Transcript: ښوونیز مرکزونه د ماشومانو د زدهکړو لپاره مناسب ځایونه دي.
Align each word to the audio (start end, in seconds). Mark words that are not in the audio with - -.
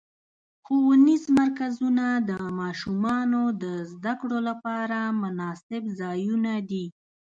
ښوونیز 0.65 1.23
مرکزونه 1.39 2.05
د 2.29 2.31
ماشومانو 2.59 3.41
د 3.63 3.65
زدهکړو 3.91 4.37
لپاره 4.49 4.99
مناسب 5.21 5.83
ځایونه 6.01 6.53
دي. 6.69 6.85